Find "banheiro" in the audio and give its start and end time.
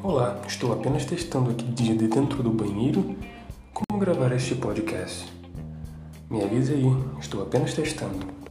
2.50-3.16